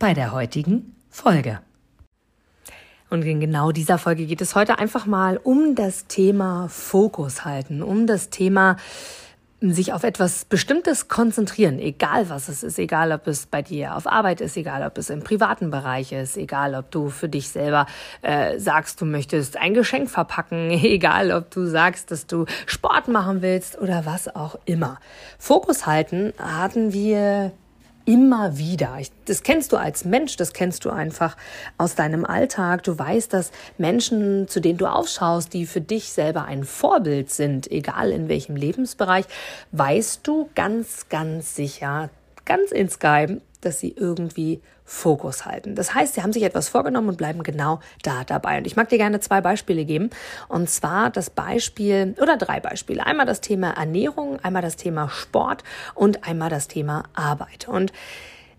bei 0.00 0.14
der 0.14 0.32
heutigen 0.32 0.96
Folge. 1.10 1.60
Und 3.10 3.22
in 3.22 3.38
genau 3.38 3.70
dieser 3.70 3.98
Folge 3.98 4.24
geht 4.24 4.40
es 4.40 4.54
heute 4.54 4.78
einfach 4.78 5.04
mal 5.04 5.36
um 5.36 5.74
das 5.74 6.06
Thema 6.06 6.68
Fokus 6.68 7.44
halten, 7.44 7.82
um 7.82 8.06
das 8.06 8.30
Thema 8.30 8.76
sich 9.60 9.92
auf 9.92 10.04
etwas 10.04 10.46
Bestimmtes 10.46 11.08
konzentrieren, 11.08 11.78
egal 11.78 12.30
was 12.30 12.48
es 12.48 12.62
ist, 12.62 12.78
egal 12.78 13.12
ob 13.12 13.26
es 13.26 13.44
bei 13.44 13.60
dir 13.60 13.94
auf 13.94 14.06
Arbeit 14.06 14.40
ist, 14.40 14.56
egal 14.56 14.86
ob 14.86 14.96
es 14.96 15.10
im 15.10 15.22
privaten 15.22 15.70
Bereich 15.70 16.12
ist, 16.12 16.38
egal 16.38 16.74
ob 16.74 16.90
du 16.90 17.10
für 17.10 17.28
dich 17.28 17.50
selber 17.50 17.84
äh, 18.22 18.58
sagst, 18.58 19.02
du 19.02 19.04
möchtest 19.04 19.58
ein 19.58 19.74
Geschenk 19.74 20.08
verpacken, 20.08 20.70
egal 20.82 21.30
ob 21.30 21.50
du 21.50 21.66
sagst, 21.66 22.10
dass 22.10 22.26
du 22.26 22.46
Sport 22.64 23.08
machen 23.08 23.42
willst 23.42 23.78
oder 23.78 24.06
was 24.06 24.34
auch 24.34 24.58
immer. 24.64 24.98
Fokus 25.38 25.84
halten 25.84 26.32
hatten 26.38 26.94
wir 26.94 27.52
immer 28.04 28.58
wieder. 28.58 28.98
Das 29.26 29.42
kennst 29.42 29.72
du 29.72 29.76
als 29.76 30.04
Mensch, 30.04 30.36
das 30.36 30.52
kennst 30.52 30.84
du 30.84 30.90
einfach 30.90 31.36
aus 31.78 31.94
deinem 31.94 32.24
Alltag. 32.24 32.82
Du 32.82 32.98
weißt, 32.98 33.32
dass 33.32 33.52
Menschen, 33.78 34.48
zu 34.48 34.60
denen 34.60 34.78
du 34.78 34.86
aufschaust, 34.86 35.52
die 35.52 35.66
für 35.66 35.80
dich 35.80 36.12
selber 36.12 36.44
ein 36.44 36.64
Vorbild 36.64 37.30
sind, 37.30 37.70
egal 37.70 38.10
in 38.10 38.28
welchem 38.28 38.56
Lebensbereich, 38.56 39.26
weißt 39.72 40.26
du 40.26 40.48
ganz, 40.54 41.08
ganz 41.08 41.54
sicher, 41.54 42.10
ganz 42.44 42.70
insgeheim, 42.70 43.40
dass 43.60 43.80
sie 43.80 43.92
irgendwie 43.96 44.60
Fokus 44.84 45.46
halten. 45.46 45.76
Das 45.76 45.94
heißt, 45.94 46.14
sie 46.14 46.22
haben 46.22 46.32
sich 46.32 46.42
etwas 46.42 46.68
vorgenommen 46.68 47.10
und 47.10 47.16
bleiben 47.16 47.42
genau 47.42 47.80
da 48.02 48.24
dabei. 48.24 48.58
Und 48.58 48.66
ich 48.66 48.74
mag 48.74 48.88
dir 48.88 48.98
gerne 48.98 49.20
zwei 49.20 49.40
Beispiele 49.40 49.84
geben. 49.84 50.10
Und 50.48 50.68
zwar 50.68 51.10
das 51.10 51.30
Beispiel 51.30 52.16
oder 52.20 52.36
drei 52.36 52.58
Beispiele. 52.58 53.06
Einmal 53.06 53.26
das 53.26 53.40
Thema 53.40 53.70
Ernährung, 53.70 54.40
einmal 54.40 54.62
das 54.62 54.76
Thema 54.76 55.08
Sport 55.08 55.62
und 55.94 56.26
einmal 56.26 56.50
das 56.50 56.66
Thema 56.66 57.04
Arbeit. 57.14 57.68
Und 57.68 57.92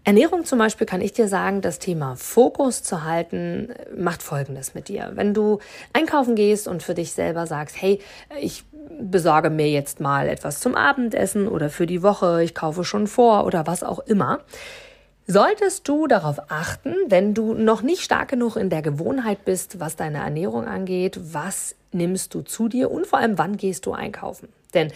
Ernährung 0.04 0.46
zum 0.46 0.58
Beispiel 0.58 0.88
kann 0.88 1.02
ich 1.02 1.14
dir 1.14 1.28
sagen, 1.28 1.62
das 1.62 1.78
Thema 1.78 2.16
Fokus 2.16 2.82
zu 2.82 3.04
halten, 3.04 3.70
macht 3.96 4.24
Folgendes 4.24 4.74
mit 4.74 4.88
dir. 4.88 5.12
Wenn 5.14 5.36
du 5.36 5.60
einkaufen 5.94 6.36
gehst 6.36 6.68
und 6.68 6.82
für 6.82 6.96
dich 6.96 7.12
selber 7.12 7.46
sagst, 7.46 7.80
hey, 7.80 8.00
ich 8.40 8.64
besorge 9.00 9.52
mir 9.52 9.70
jetzt 9.70 10.00
mal 10.00 10.28
etwas 10.28 10.60
zum 10.60 10.74
Abendessen 10.74 11.48
oder 11.48 11.70
für 11.70 11.86
die 11.86 12.02
Woche, 12.02 12.44
ich 12.44 12.56
kaufe 12.56 12.84
schon 12.84 13.06
vor 13.06 13.46
oder 13.46 13.68
was 13.68 13.84
auch 13.84 14.00
immer, 14.00 14.40
solltest 15.28 15.88
du 15.88 16.08
darauf 16.08 16.40
achten, 16.50 16.96
wenn 17.08 17.36
du 17.36 17.54
noch 17.54 17.84
nicht 17.84 18.02
stark 18.02 18.30
genug 18.30 18.56
in 18.56 18.72
der 18.72 18.82
Gewohnheit 18.82 19.46
bist, 19.46 19.80
was 19.80 19.96
deine 19.96 20.20
Ernährung 20.20 20.66
angeht, 20.66 21.20
was 21.32 21.76
nimmst 21.92 22.34
du 22.34 22.42
zu 22.42 22.68
dir 22.68 22.90
und 22.90 23.06
vor 23.06 23.20
allem, 23.20 23.38
wann 23.38 23.56
gehst 23.56 23.86
du 23.86 23.94
einkaufen? 23.94 24.50
Denn 24.74 24.92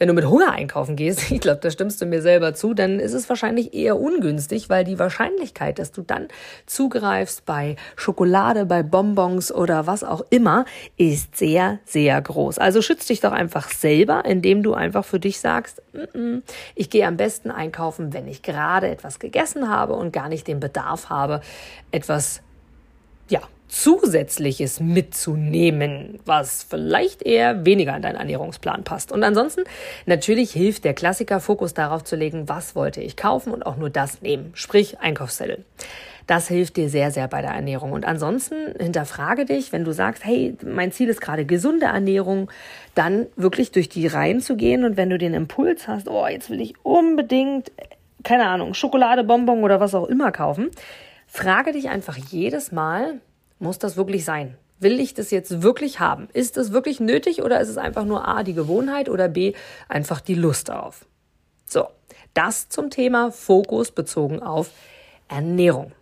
wenn 0.00 0.08
du 0.08 0.14
mit 0.14 0.24
Hunger 0.24 0.52
einkaufen 0.52 0.96
gehst, 0.96 1.30
ich 1.30 1.40
glaube, 1.40 1.60
da 1.60 1.70
stimmst 1.70 2.00
du 2.00 2.06
mir 2.06 2.22
selber 2.22 2.54
zu, 2.54 2.72
dann 2.74 2.98
ist 2.98 3.12
es 3.12 3.28
wahrscheinlich 3.28 3.74
eher 3.74 4.00
ungünstig, 4.00 4.70
weil 4.70 4.82
die 4.82 4.98
Wahrscheinlichkeit, 4.98 5.78
dass 5.78 5.92
du 5.92 6.02
dann 6.02 6.28
zugreifst 6.66 7.44
bei 7.44 7.76
Schokolade, 7.96 8.64
bei 8.64 8.82
Bonbons 8.82 9.52
oder 9.52 9.86
was 9.86 10.02
auch 10.02 10.24
immer, 10.30 10.64
ist 10.96 11.36
sehr, 11.36 11.80
sehr 11.84 12.20
groß. 12.20 12.58
Also 12.58 12.80
schütz 12.80 13.06
dich 13.06 13.20
doch 13.20 13.32
einfach 13.32 13.68
selber, 13.68 14.24
indem 14.24 14.62
du 14.62 14.72
einfach 14.72 15.04
für 15.04 15.20
dich 15.20 15.38
sagst, 15.38 15.82
mm 15.92 16.18
-mm, 16.18 16.42
ich 16.74 16.88
gehe 16.88 17.06
am 17.06 17.18
besten 17.18 17.50
einkaufen, 17.50 18.14
wenn 18.14 18.26
ich 18.26 18.40
gerade 18.40 18.88
etwas 18.88 19.18
gegessen 19.18 19.68
habe 19.68 19.92
und 19.92 20.12
gar 20.12 20.30
nicht 20.30 20.48
den 20.48 20.60
Bedarf 20.60 21.10
habe, 21.10 21.42
etwas 21.92 22.40
ja, 23.28 23.40
Zusätzliches 23.70 24.80
mitzunehmen, 24.80 26.18
was 26.24 26.66
vielleicht 26.68 27.22
eher 27.22 27.64
weniger 27.64 27.94
in 27.94 28.02
deinen 28.02 28.16
Ernährungsplan 28.16 28.82
passt. 28.82 29.12
Und 29.12 29.22
ansonsten, 29.22 29.62
natürlich 30.06 30.50
hilft 30.50 30.84
der 30.84 30.92
Klassiker, 30.92 31.38
Fokus 31.38 31.72
darauf 31.72 32.02
zu 32.02 32.16
legen, 32.16 32.48
was 32.48 32.74
wollte 32.74 33.00
ich 33.00 33.16
kaufen 33.16 33.52
und 33.52 33.64
auch 33.64 33.76
nur 33.76 33.88
das 33.88 34.22
nehmen, 34.22 34.50
sprich 34.54 34.98
Einkaufszettel. 34.98 35.64
Das 36.26 36.48
hilft 36.48 36.76
dir 36.76 36.88
sehr, 36.88 37.12
sehr 37.12 37.28
bei 37.28 37.42
der 37.42 37.52
Ernährung. 37.52 37.92
Und 37.92 38.04
ansonsten 38.04 38.74
hinterfrage 38.78 39.44
dich, 39.44 39.72
wenn 39.72 39.84
du 39.84 39.92
sagst, 39.92 40.24
hey, 40.24 40.56
mein 40.64 40.90
Ziel 40.90 41.08
ist 41.08 41.20
gerade 41.20 41.44
gesunde 41.44 41.86
Ernährung, 41.86 42.50
dann 42.94 43.26
wirklich 43.36 43.70
durch 43.70 43.88
die 43.88 44.08
Reihen 44.08 44.40
zu 44.40 44.56
gehen. 44.56 44.84
Und 44.84 44.96
wenn 44.96 45.10
du 45.10 45.18
den 45.18 45.34
Impuls 45.34 45.86
hast, 45.86 46.08
oh, 46.08 46.26
jetzt 46.26 46.50
will 46.50 46.60
ich 46.60 46.74
unbedingt, 46.82 47.70
keine 48.24 48.46
Ahnung, 48.46 48.74
Schokolade, 48.74 49.24
Bonbon 49.24 49.62
oder 49.62 49.80
was 49.80 49.94
auch 49.94 50.08
immer 50.08 50.32
kaufen, 50.32 50.70
frage 51.26 51.72
dich 51.72 51.88
einfach 51.88 52.16
jedes 52.16 52.72
Mal, 52.72 53.20
muss 53.60 53.78
das 53.78 53.96
wirklich 53.96 54.24
sein? 54.24 54.56
Will 54.80 54.98
ich 54.98 55.14
das 55.14 55.30
jetzt 55.30 55.62
wirklich 55.62 56.00
haben? 56.00 56.28
Ist 56.32 56.56
das 56.56 56.72
wirklich 56.72 57.00
nötig 57.00 57.42
oder 57.42 57.60
ist 57.60 57.68
es 57.68 57.76
einfach 57.76 58.04
nur 58.04 58.26
A, 58.26 58.42
die 58.42 58.54
Gewohnheit 58.54 59.08
oder 59.08 59.28
B, 59.28 59.52
einfach 59.88 60.20
die 60.20 60.34
Lust 60.34 60.70
darauf? 60.70 61.06
So, 61.66 61.86
das 62.34 62.68
zum 62.68 62.90
Thema 62.90 63.30
Fokus 63.30 63.92
bezogen 63.92 64.42
auf 64.42 64.70
Ernährung. 65.28 65.92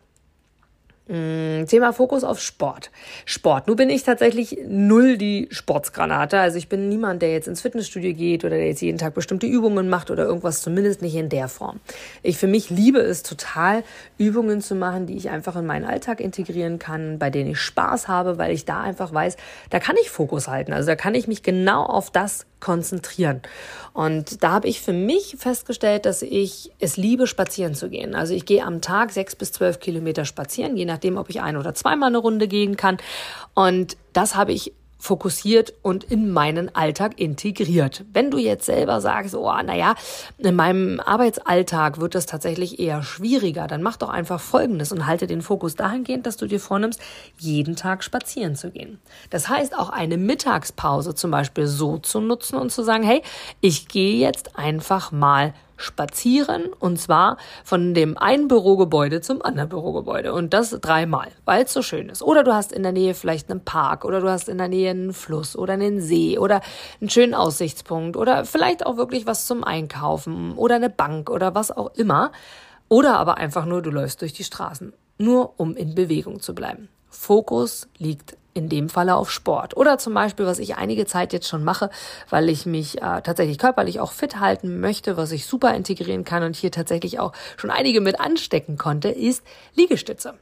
Mm, 1.09 1.65
Thema 1.65 1.95
Fokus 1.95 2.23
auf 2.23 2.39
Sport. 2.39 2.91
Sport. 3.25 3.67
Nun 3.67 3.77
bin 3.77 3.89
ich 3.89 4.03
tatsächlich 4.03 4.59
null 4.67 5.17
die 5.17 5.49
Sportsgranate. 5.51 6.39
Also 6.39 6.59
ich 6.59 6.69
bin 6.69 6.91
niemand, 6.91 7.23
der 7.23 7.33
jetzt 7.33 7.49
ins 7.49 7.63
Fitnessstudio 7.63 8.13
geht 8.13 8.45
oder 8.45 8.57
der 8.57 8.67
jetzt 8.67 8.83
jeden 8.83 8.99
Tag 8.99 9.15
bestimmte 9.15 9.47
Übungen 9.47 9.89
macht 9.89 10.11
oder 10.11 10.25
irgendwas, 10.25 10.61
zumindest 10.61 11.01
nicht 11.01 11.15
in 11.15 11.31
der 11.31 11.49
Form. 11.49 11.81
Ich 12.23 12.37
für 12.37 12.47
mich 12.47 12.69
liebe 12.69 12.99
es 12.99 13.23
total, 13.23 13.85
Übungen 14.19 14.61
zu 14.61 14.75
machen, 14.75 15.07
die 15.07 15.17
ich 15.17 15.31
einfach 15.31 15.57
in 15.57 15.65
meinen 15.65 15.87
Alltag 15.87 16.21
integrieren 16.21 16.79
kann, 16.79 17.19
bei 17.19 17.31
denen 17.31 17.53
ich 17.53 17.61
Spaß 17.61 18.07
habe, 18.09 18.37
weil 18.37 18.53
ich 18.53 18.67
da 18.67 18.83
einfach 18.83 19.13
weiß, 19.13 19.39
da 19.71 19.81
kann 19.81 19.97
ich 20.01 20.11
Fokus 20.11 20.47
halten. 20.47 20.75
Also 20.75 20.89
da 20.89 20.97
kann 20.97 21.15
ich 21.15 21.27
mich 21.27 21.43
genau 21.43 21.85
auf 21.85 22.11
das 22.11 22.45
konzentrieren. 22.61 23.41
Und 23.93 24.43
da 24.43 24.53
habe 24.53 24.69
ich 24.69 24.81
für 24.81 24.93
mich 24.93 25.37
festgestellt, 25.39 26.07
dass 26.07 26.23
ich 26.23 26.73
es 26.81 26.97
liebe, 26.97 27.27
spazieren 27.27 27.75
zu 27.75 27.89
gehen. 27.89 28.15
Also 28.15 28.35
ich 28.35 28.47
gehe 28.47 28.65
am 28.65 28.81
Tag 28.81 29.13
sechs 29.13 29.37
bis 29.37 29.53
zwölf 29.53 29.81
Kilometer 29.81 30.25
spazieren, 30.25 30.77
je 30.77 30.85
nachdem, 30.99 31.17
ob 31.17 31.31
ich 31.31 31.41
ein 31.41 31.57
oder 31.57 31.75
zweimal 31.75 32.09
eine 32.09 32.19
Runde 32.19 32.49
gehen 32.49 32.77
kann. 32.77 32.97
Und 33.55 33.97
das 34.13 34.35
habe 34.35 34.53
ich 34.53 34.73
fokussiert 35.01 35.75
und 35.83 36.03
in 36.03 36.33
meinen 36.33 36.75
Alltag 36.75 37.21
integriert. 37.21 38.05
Wenn 38.13 38.33
du 38.33 38.39
jetzt 38.39 38.67
selber 38.67 39.01
sagst, 39.01 39.37
oh, 39.37 39.53
naja, 39.65 39.95
in 40.39 40.57
meinem 40.57 40.99
Arbeitsalltag 40.99 42.01
wird 42.01 42.17
das 42.17 42.27
tatsächlich 42.27 42.81
eher 42.81 43.05
schwieriger, 43.05 43.69
dann 43.69 43.81
mach 43.81 43.97
doch 43.97 44.09
einfach 44.09 44.41
Folgendes 44.41 44.91
und 44.91 45.07
halte 45.07 45.29
den 45.29 45.41
Fokus 45.41 45.77
dahingehend, 45.77 46.27
dass 46.27 46.37
du 46.37 46.47
dir 46.47 46.59
vornimmst, 46.59 47.01
jeden 47.39 47.77
Tag 47.77 48.03
spazieren 48.03 48.57
zu 48.57 48.73
gehen. 48.73 48.99
Das 49.31 49.49
heißt, 49.49 49.79
auch 49.79 49.91
eine 49.91 50.17
Mittagspause 50.17 51.15
zum 51.15 51.31
Beispiel 51.31 51.69
so 51.69 51.99
zu 51.99 52.21
nutzen 52.21 52.57
und 52.57 52.73
zu 52.73 52.83
sagen, 52.83 53.05
hey, 53.05 53.23
ich 53.61 53.87
gehe 53.87 54.19
jetzt 54.19 54.59
einfach 54.59 55.13
mal 55.13 55.55
spazieren 55.79 56.67
und 56.79 57.01
zwar 57.01 57.39
von 57.65 57.95
dem 57.95 58.19
einen 58.19 58.49
Bürogebäude 58.49 59.23
zum 59.23 59.41
anderen 59.41 59.71
Bürogebäude 59.71 60.35
und 60.35 60.53
das 60.53 60.71
dreimal, 60.71 61.29
weil 61.47 61.65
es 61.65 61.73
so 61.73 61.81
schön 61.81 62.11
ist. 62.11 62.23
Oder 62.23 62.45
du 62.45 62.53
hast 62.53 62.73
in 62.73 62.83
der 62.83 62.93
Nähe 62.93 63.15
vielleicht 63.15 63.51
einen 63.51 63.65
Park 63.65 64.05
oder 64.05 64.21
du 64.21 64.29
hast 64.29 64.49
in 64.49 64.59
der 64.59 64.69
Nähe 64.69 64.91
einen 64.91 65.15
Fluss 65.15 65.57
oder 65.57 65.73
einen 65.73 66.01
See 66.01 66.39
oder 66.39 66.61
einen 67.01 67.09
schönen 67.09 67.35
Aussichtspunkt 67.35 68.17
oder 68.17 68.45
vielleicht 68.45 68.85
auch 68.85 68.97
wirklich 68.97 69.27
was 69.27 69.47
zum 69.47 69.65
Einkaufen 69.65 70.53
oder 70.57 70.75
eine 70.75 70.91
Bank 70.91 71.31
oder 71.31 71.55
was 71.55 71.71
auch 71.71 71.95
immer. 71.95 72.33
Oder 72.89 73.19
aber 73.19 73.37
einfach 73.37 73.67
nur, 73.67 73.83
du 73.83 73.91
läufst 73.91 74.23
durch 74.23 74.33
die 74.33 74.45
Straßen, 74.45 74.93
nur 75.19 75.61
um 75.61 75.77
in 75.77 75.95
Bewegung 75.95 76.41
zu 76.41 76.55
bleiben. 76.55 76.89
Fokus 77.11 77.89
liegt 77.99 78.37
in 78.55 78.69
dem 78.69 78.89
Falle 78.89 79.15
auf 79.15 79.31
Sport. 79.31 79.77
Oder 79.77 79.99
zum 79.99 80.15
Beispiel, 80.15 80.45
was 80.45 80.59
ich 80.59 80.77
einige 80.77 81.07
Zeit 81.07 81.33
jetzt 81.33 81.49
schon 81.49 81.63
mache, 81.63 81.91
weil 82.29 82.49
ich 82.49 82.67
mich 82.67 82.99
äh, 82.99 83.23
tatsächlich 83.23 83.59
körperlich 83.59 84.01
auch 84.01 84.11
fit 84.13 84.41
halten 84.41 84.81
möchte, 84.81 85.17
was 85.17 85.31
ich 85.31 85.47
super 85.47 85.75
integrieren 85.75 86.25
kann 86.25 86.43
und 86.43 86.57
hier 86.57 86.73
tatsächlich 86.73 87.21
auch 87.21 87.33
schon 87.57 87.71
einige 87.71 88.01
mit 88.01 88.21
anstecken 88.21 88.77
konnte, 88.77 89.11
ist 89.11 89.45
Liegestütze. 89.75 90.35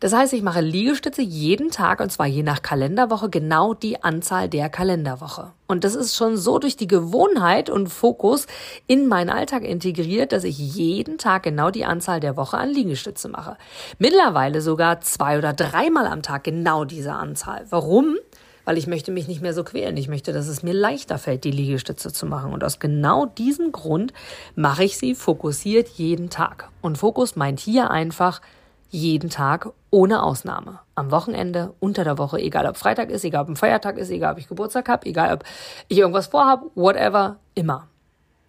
Das 0.00 0.12
heißt, 0.12 0.32
ich 0.32 0.42
mache 0.42 0.60
Liegestütze 0.60 1.22
jeden 1.22 1.70
Tag 1.70 2.00
und 2.00 2.10
zwar 2.10 2.26
je 2.26 2.42
nach 2.42 2.62
Kalenderwoche 2.62 3.30
genau 3.30 3.74
die 3.74 4.02
Anzahl 4.02 4.48
der 4.48 4.68
Kalenderwoche. 4.68 5.52
Und 5.66 5.84
das 5.84 5.94
ist 5.94 6.14
schon 6.14 6.36
so 6.36 6.58
durch 6.58 6.76
die 6.76 6.86
Gewohnheit 6.86 7.70
und 7.70 7.88
Fokus 7.88 8.46
in 8.86 9.06
meinen 9.06 9.30
Alltag 9.30 9.64
integriert, 9.64 10.32
dass 10.32 10.44
ich 10.44 10.58
jeden 10.58 11.18
Tag 11.18 11.44
genau 11.44 11.70
die 11.70 11.84
Anzahl 11.84 12.20
der 12.20 12.36
Woche 12.36 12.58
an 12.58 12.70
Liegestütze 12.70 13.28
mache. 13.28 13.56
Mittlerweile 13.98 14.60
sogar 14.60 15.00
zwei 15.00 15.38
oder 15.38 15.52
dreimal 15.52 16.06
am 16.06 16.22
Tag 16.22 16.44
genau 16.44 16.84
diese 16.84 17.12
Anzahl. 17.12 17.64
Warum? 17.70 18.16
weil 18.64 18.78
ich 18.78 18.86
möchte 18.86 19.12
mich 19.12 19.28
nicht 19.28 19.42
mehr 19.42 19.54
so 19.54 19.62
quälen. 19.64 19.96
Ich 19.96 20.08
möchte, 20.08 20.32
dass 20.32 20.48
es 20.48 20.62
mir 20.62 20.72
leichter 20.72 21.18
fällt, 21.18 21.44
die 21.44 21.50
Liegestütze 21.50 22.12
zu 22.12 22.26
machen. 22.26 22.52
Und 22.52 22.64
aus 22.64 22.78
genau 22.78 23.26
diesem 23.26 23.72
Grund 23.72 24.12
mache 24.56 24.84
ich 24.84 24.96
sie 24.96 25.14
fokussiert 25.14 25.88
jeden 25.88 26.30
Tag. 26.30 26.70
Und 26.80 26.98
Fokus 26.98 27.36
meint 27.36 27.60
hier 27.60 27.90
einfach 27.90 28.40
jeden 28.94 29.28
Tag 29.28 29.72
ohne 29.90 30.22
Ausnahme. 30.22 30.78
Am 30.94 31.10
Wochenende, 31.10 31.74
unter 31.80 32.04
der 32.04 32.16
Woche, 32.16 32.38
egal 32.38 32.64
ob 32.66 32.76
Freitag 32.76 33.10
ist, 33.10 33.24
egal 33.24 33.42
ob 33.42 33.48
ein 33.48 33.56
Feiertag 33.56 33.98
ist, 33.98 34.08
egal 34.08 34.34
ob 34.34 34.38
ich 34.38 34.46
Geburtstag 34.46 34.88
habe, 34.88 35.06
egal 35.06 35.34
ob 35.34 35.44
ich 35.88 35.98
irgendwas 35.98 36.28
vorhab, 36.28 36.62
whatever, 36.76 37.36
immer. 37.54 37.88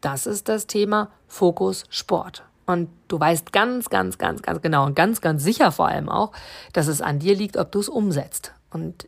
Das 0.02 0.28
ist 0.28 0.48
das 0.48 0.68
Thema 0.68 1.10
Fokus 1.28 1.86
Sport. 1.90 2.44
Und 2.68 2.90
du 3.08 3.20
weißt 3.20 3.54
ganz, 3.54 3.90
ganz, 3.90 4.20
ganz, 4.20 4.44
ganz 4.44 4.62
genau 4.62 4.86
und 4.86 4.96
ganz, 4.96 5.20
ganz 5.20 5.44
sicher 5.44 5.72
vor 5.72 5.88
allem 5.88 6.10
auch, 6.10 6.32
dass 6.74 6.86
es 6.86 7.02
an 7.02 7.18
dir 7.18 7.36
liegt, 7.36 7.58
ob 7.58 7.72
du 7.72 7.80
es 7.80 7.90
umsetzt. 7.90 8.54
Und 8.70 9.08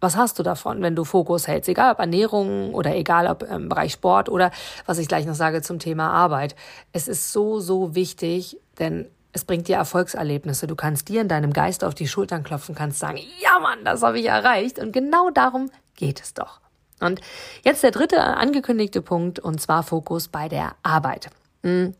was 0.00 0.16
hast 0.16 0.38
du 0.38 0.42
davon, 0.42 0.80
wenn 0.80 0.96
du 0.96 1.04
Fokus 1.04 1.46
hältst? 1.46 1.68
Egal 1.68 1.92
ob 1.92 1.98
Ernährung 1.98 2.72
oder 2.72 2.96
egal 2.96 3.26
ob 3.26 3.42
im 3.42 3.68
Bereich 3.68 3.92
Sport 3.92 4.30
oder 4.30 4.50
was 4.86 4.96
ich 4.96 5.08
gleich 5.08 5.26
noch 5.26 5.34
sage 5.34 5.60
zum 5.60 5.78
Thema 5.78 6.10
Arbeit. 6.10 6.56
Es 6.92 7.06
ist 7.06 7.32
so, 7.32 7.60
so 7.60 7.94
wichtig, 7.94 8.56
denn 8.78 9.10
es 9.32 9.44
bringt 9.44 9.68
dir 9.68 9.76
Erfolgserlebnisse. 9.76 10.66
Du 10.66 10.74
kannst 10.76 11.08
dir 11.08 11.20
in 11.20 11.28
deinem 11.28 11.52
Geist 11.52 11.84
auf 11.84 11.94
die 11.94 12.08
Schultern 12.08 12.42
klopfen, 12.42 12.74
kannst 12.74 12.98
sagen, 12.98 13.20
ja 13.40 13.58
Mann, 13.60 13.84
das 13.84 14.02
habe 14.02 14.18
ich 14.18 14.26
erreicht. 14.26 14.78
Und 14.78 14.92
genau 14.92 15.30
darum 15.30 15.70
geht 15.96 16.20
es 16.20 16.34
doch. 16.34 16.60
Und 17.00 17.20
jetzt 17.64 17.82
der 17.82 17.92
dritte 17.92 18.22
angekündigte 18.22 19.02
Punkt, 19.02 19.38
und 19.38 19.60
zwar 19.60 19.82
Fokus 19.82 20.28
bei 20.28 20.48
der 20.48 20.72
Arbeit. 20.82 21.30
Hm. 21.62 21.94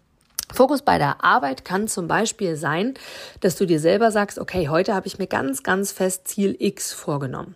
Fokus 0.53 0.83
bei 0.83 0.99
der 0.99 1.23
Arbeit 1.25 1.65
kann 1.65 1.87
zum 1.87 2.09
Beispiel 2.09 2.57
sein, 2.57 2.95
dass 3.41 3.57
du 3.57 3.67
dir 3.67 3.79
selber 3.79 4.11
sagst, 4.11 4.39
okay, 4.39 4.69
heute 4.69 4.95
habe 4.95 5.07
ich 5.07 5.19
mir 5.19 5.29
ganz, 5.29 5.63
ganz 5.63 5.93
fest 5.93 6.27
Ziel 6.27 6.57
X 6.59 6.93
vorgenommen. 6.93 7.55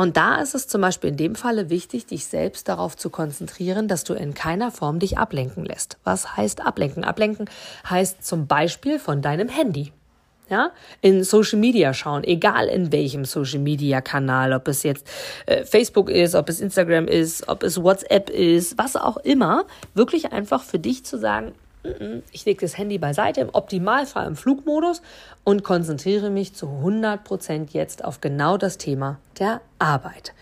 Und 0.00 0.16
da 0.16 0.40
ist 0.40 0.54
es 0.54 0.68
zum 0.68 0.80
Beispiel 0.80 1.10
in 1.10 1.16
dem 1.16 1.34
Falle 1.34 1.70
wichtig, 1.70 2.06
dich 2.06 2.24
selbst 2.26 2.68
darauf 2.68 2.96
zu 2.96 3.10
konzentrieren, 3.10 3.88
dass 3.88 4.04
du 4.04 4.14
in 4.14 4.32
keiner 4.32 4.70
Form 4.70 5.00
dich 5.00 5.18
ablenken 5.18 5.64
lässt. 5.64 5.98
Was 6.04 6.36
heißt 6.36 6.64
ablenken? 6.64 7.02
Ablenken 7.02 7.50
heißt 7.90 8.24
zum 8.24 8.46
Beispiel 8.46 9.00
von 9.00 9.22
deinem 9.22 9.48
Handy. 9.48 9.92
Ja, 10.48 10.70
in 11.02 11.24
Social 11.24 11.58
Media 11.58 11.92
schauen, 11.92 12.22
egal 12.24 12.68
in 12.68 12.90
welchem 12.92 13.24
Social 13.26 13.58
Media 13.58 14.00
Kanal, 14.00 14.54
ob 14.54 14.68
es 14.68 14.82
jetzt 14.82 15.06
äh, 15.44 15.64
Facebook 15.64 16.08
ist, 16.08 16.34
ob 16.34 16.48
es 16.48 16.60
Instagram 16.60 17.06
ist, 17.06 17.48
ob 17.48 17.62
es 17.64 17.82
WhatsApp 17.82 18.30
ist, 18.30 18.78
was 18.78 18.96
auch 18.96 19.18
immer, 19.18 19.66
wirklich 19.94 20.32
einfach 20.32 20.62
für 20.62 20.78
dich 20.78 21.04
zu 21.04 21.18
sagen, 21.18 21.52
ich 22.32 22.44
lege 22.44 22.60
das 22.60 22.76
Handy 22.78 22.98
beiseite, 22.98 23.40
im 23.40 23.50
Optimalfall 23.52 24.26
im 24.26 24.36
Flugmodus 24.36 25.02
und 25.44 25.64
konzentriere 25.64 26.30
mich 26.30 26.54
zu 26.54 26.66
100 26.66 27.24
Prozent 27.24 27.72
jetzt 27.72 28.04
auf 28.04 28.20
genau 28.20 28.56
das 28.56 28.78
Thema 28.78 29.18
der 29.38 29.60
Arbeit. 29.78 30.34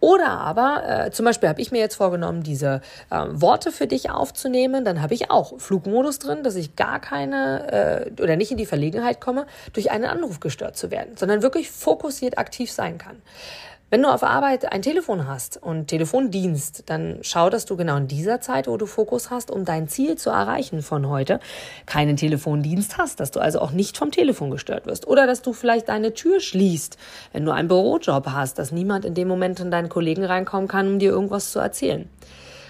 Oder 0.00 0.30
aber, 0.30 0.82
äh, 0.86 1.10
zum 1.10 1.24
Beispiel 1.24 1.48
habe 1.48 1.60
ich 1.60 1.72
mir 1.72 1.78
jetzt 1.78 1.94
vorgenommen, 1.94 2.42
diese 2.42 2.80
äh, 3.10 3.24
Worte 3.30 3.72
für 3.72 3.86
dich 3.86 4.10
aufzunehmen, 4.10 4.84
dann 4.84 5.02
habe 5.02 5.14
ich 5.14 5.30
auch 5.30 5.58
Flugmodus 5.58 6.18
drin, 6.18 6.42
dass 6.42 6.56
ich 6.56 6.76
gar 6.76 7.00
keine 7.00 8.06
äh, 8.16 8.22
oder 8.22 8.36
nicht 8.36 8.50
in 8.50 8.56
die 8.56 8.66
Verlegenheit 8.66 9.20
komme, 9.20 9.46
durch 9.72 9.90
einen 9.90 10.04
Anruf 10.04 10.40
gestört 10.40 10.76
zu 10.76 10.90
werden, 10.90 11.16
sondern 11.16 11.42
wirklich 11.42 11.70
fokussiert 11.70 12.38
aktiv 12.38 12.70
sein 12.70 12.98
kann. 12.98 13.22
Wenn 13.92 14.00
du 14.00 14.08
auf 14.08 14.22
Arbeit 14.22 14.72
ein 14.72 14.80
Telefon 14.80 15.28
hast 15.28 15.62
und 15.62 15.88
Telefondienst, 15.88 16.84
dann 16.86 17.18
schau, 17.20 17.50
dass 17.50 17.66
du 17.66 17.76
genau 17.76 17.98
in 17.98 18.08
dieser 18.08 18.40
Zeit, 18.40 18.66
wo 18.66 18.78
du 18.78 18.86
Fokus 18.86 19.28
hast, 19.30 19.50
um 19.50 19.66
dein 19.66 19.86
Ziel 19.86 20.16
zu 20.16 20.30
erreichen 20.30 20.80
von 20.80 21.10
heute, 21.10 21.40
keinen 21.84 22.16
Telefondienst 22.16 22.96
hast, 22.96 23.20
dass 23.20 23.32
du 23.32 23.40
also 23.40 23.60
auch 23.60 23.70
nicht 23.70 23.98
vom 23.98 24.10
Telefon 24.10 24.50
gestört 24.50 24.86
wirst 24.86 25.06
oder 25.06 25.26
dass 25.26 25.42
du 25.42 25.52
vielleicht 25.52 25.90
deine 25.90 26.14
Tür 26.14 26.40
schließt, 26.40 26.96
wenn 27.34 27.44
du 27.44 27.52
einen 27.52 27.68
Bürojob 27.68 28.28
hast, 28.28 28.58
dass 28.58 28.72
niemand 28.72 29.04
in 29.04 29.12
dem 29.12 29.28
Moment 29.28 29.60
in 29.60 29.70
deinen 29.70 29.90
Kollegen 29.90 30.24
reinkommen 30.24 30.68
kann, 30.68 30.88
um 30.88 30.98
dir 30.98 31.10
irgendwas 31.10 31.52
zu 31.52 31.58
erzählen. 31.58 32.08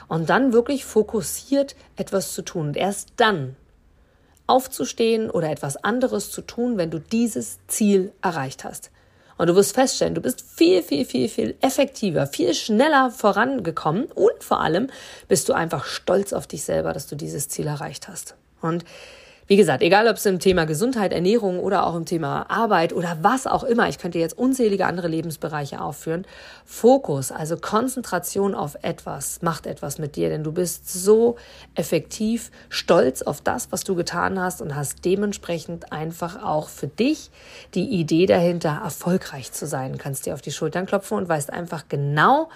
Und 0.08 0.28
dann 0.28 0.52
wirklich 0.52 0.84
fokussiert 0.84 1.76
etwas 1.94 2.32
zu 2.32 2.42
tun 2.42 2.66
und 2.66 2.76
erst 2.76 3.10
dann 3.19 3.54
aufzustehen 4.48 5.30
oder 5.30 5.50
etwas 5.50 5.76
anderes 5.84 6.32
zu 6.32 6.42
tun, 6.42 6.78
wenn 6.78 6.90
du 6.90 6.98
dieses 6.98 7.60
Ziel 7.69 8.10
erreicht 8.22 8.64
hast. 8.64 8.90
Und 9.42 9.48
du 9.48 9.56
wirst 9.56 9.74
feststellen, 9.74 10.14
du 10.14 10.20
bist 10.20 10.40
viel, 10.40 10.84
viel, 10.84 11.04
viel, 11.04 11.28
viel 11.28 11.56
effektiver, 11.62 12.28
viel 12.28 12.54
schneller 12.54 13.10
vorangekommen 13.10 14.04
und 14.04 14.30
vor 14.38 14.60
allem 14.60 14.88
bist 15.26 15.48
du 15.48 15.52
einfach 15.52 15.84
stolz 15.84 16.32
auf 16.32 16.46
dich 16.46 16.62
selber, 16.62 16.92
dass 16.92 17.08
du 17.08 17.16
dieses 17.16 17.48
Ziel 17.48 17.66
erreicht 17.66 18.06
hast. 18.06 18.36
Und 18.60 18.84
wie 19.48 19.56
gesagt, 19.56 19.82
egal 19.82 20.06
ob 20.08 20.16
es 20.16 20.26
im 20.26 20.38
Thema 20.38 20.66
Gesundheit, 20.66 21.12
Ernährung 21.12 21.58
oder 21.58 21.86
auch 21.86 21.96
im 21.96 22.04
Thema 22.04 22.48
Arbeit 22.48 22.92
oder 22.92 23.18
was 23.22 23.46
auch 23.46 23.64
immer, 23.64 23.88
ich 23.88 23.98
könnte 23.98 24.18
jetzt 24.18 24.38
unzählige 24.38 24.86
andere 24.86 25.08
Lebensbereiche 25.08 25.80
aufführen. 25.80 26.24
Fokus, 26.64 27.32
also 27.32 27.56
Konzentration 27.56 28.54
auf 28.54 28.76
etwas, 28.82 29.42
macht 29.42 29.66
etwas 29.66 29.98
mit 29.98 30.16
dir, 30.16 30.28
denn 30.28 30.44
du 30.44 30.52
bist 30.52 30.88
so 30.88 31.36
effektiv, 31.74 32.50
stolz 32.68 33.22
auf 33.22 33.40
das, 33.40 33.72
was 33.72 33.82
du 33.84 33.94
getan 33.94 34.40
hast 34.40 34.62
und 34.62 34.76
hast 34.76 35.04
dementsprechend 35.04 35.92
einfach 35.92 36.42
auch 36.42 36.68
für 36.68 36.86
dich 36.86 37.30
die 37.74 37.88
Idee 37.88 38.26
dahinter, 38.26 38.80
erfolgreich 38.84 39.52
zu 39.52 39.66
sein. 39.66 39.98
Kannst 39.98 40.26
dir 40.26 40.34
auf 40.34 40.42
die 40.42 40.52
Schultern 40.52 40.86
klopfen 40.86 41.16
und 41.18 41.28
weißt 41.28 41.52
einfach 41.52 41.88
genau, 41.88 42.48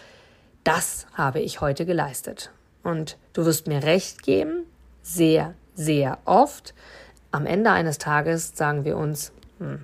das 0.62 1.06
habe 1.14 1.40
ich 1.40 1.60
heute 1.60 1.84
geleistet. 1.84 2.50
Und 2.82 3.18
du 3.32 3.44
wirst 3.44 3.66
mir 3.66 3.82
recht 3.82 4.22
geben, 4.22 4.64
sehr, 5.02 5.54
sehr 5.76 6.18
oft. 6.24 6.74
Am 7.30 7.46
Ende 7.46 7.70
eines 7.70 7.98
Tages 7.98 8.52
sagen 8.56 8.84
wir 8.84 8.96
uns, 8.96 9.32
hm, 9.58 9.80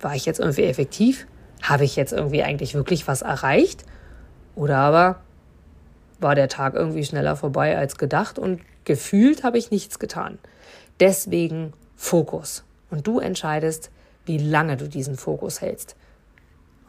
war 0.00 0.14
ich 0.14 0.26
jetzt 0.26 0.38
irgendwie 0.38 0.64
effektiv? 0.64 1.26
Habe 1.62 1.84
ich 1.84 1.96
jetzt 1.96 2.12
irgendwie 2.12 2.42
eigentlich 2.42 2.74
wirklich 2.74 3.08
was 3.08 3.22
erreicht? 3.22 3.84
Oder 4.54 4.76
aber 4.78 5.20
war 6.20 6.34
der 6.34 6.48
Tag 6.48 6.74
irgendwie 6.74 7.04
schneller 7.04 7.36
vorbei 7.36 7.76
als 7.76 7.96
gedacht 7.96 8.38
und 8.38 8.60
gefühlt 8.84 9.42
habe 9.42 9.58
ich 9.58 9.70
nichts 9.70 9.98
getan. 9.98 10.38
Deswegen 11.00 11.72
Fokus. 11.96 12.64
Und 12.90 13.06
du 13.06 13.18
entscheidest, 13.18 13.90
wie 14.26 14.38
lange 14.38 14.76
du 14.76 14.88
diesen 14.88 15.16
Fokus 15.16 15.60
hältst. 15.60 15.96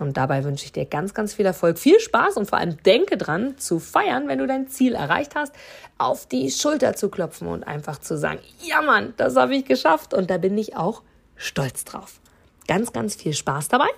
Und 0.02 0.18
dabei 0.18 0.44
wünsche 0.44 0.66
ich 0.66 0.72
dir 0.72 0.86
ganz, 0.86 1.14
ganz 1.14 1.36
viel 1.36 1.46
Erfolg, 1.46 1.78
viel 1.78 2.00
Spaß 2.00 2.38
und 2.38 2.50
vor 2.50 2.58
allem 2.58 2.82
denke 2.84 3.18
dran, 3.18 3.58
zu 3.60 3.80
feiern, 3.80 4.28
wenn 4.28 4.40
du 4.40 4.48
dein 4.48 4.68
Ziel 4.68 4.96
erreicht 4.96 5.36
hast, 5.36 5.54
auf 6.00 6.26
die 6.26 6.50
Schulter 6.50 6.96
zu 6.96 7.10
klopfen 7.10 7.48
und 7.48 7.64
einfach 7.64 8.00
zu 8.00 8.18
sagen, 8.18 8.40
ja 8.64 8.82
Mann, 8.82 9.14
das 9.18 9.36
habe 9.36 9.56
ich 9.56 9.66
geschafft 9.66 10.16
und 10.16 10.32
da 10.32 10.40
bin 10.40 10.58
ich 10.58 10.76
auch 10.76 11.04
stolz 11.36 11.86
drauf. 11.86 12.20
Ganz, 12.68 12.94
ganz 12.94 13.16
viel 13.16 13.34
Spaß 13.34 13.68
dabei. 13.68 13.90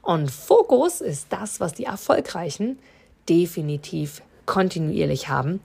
Und 0.00 0.30
Fokus 0.30 1.02
ist 1.02 1.26
das, 1.30 1.60
was 1.60 1.74
die 1.74 1.84
Erfolgreichen 1.84 2.78
definitiv 3.28 4.22
kontinuierlich 4.46 5.28
haben. 5.28 5.60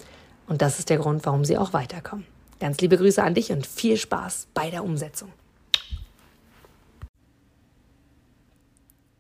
Und 0.47 0.61
das 0.61 0.79
ist 0.79 0.89
der 0.89 0.97
Grund, 0.97 1.25
warum 1.25 1.45
sie 1.45 1.57
auch 1.57 1.71
weiterkommen. 1.71 2.25
Ganz 2.59 2.81
liebe 2.81 2.97
Grüße 2.97 3.23
an 3.23 3.33
dich 3.33 3.51
und 3.51 3.65
viel 3.65 3.95
Spaß 3.95 4.47
bei 4.53 4.69
der 4.69 4.83
Umsetzung. 4.83 5.31